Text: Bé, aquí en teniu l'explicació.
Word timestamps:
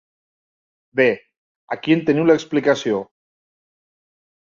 Bé, 0.99 1.05
aquí 1.75 1.93
en 1.95 2.01
teniu 2.07 2.25
l'explicació. 2.29 3.03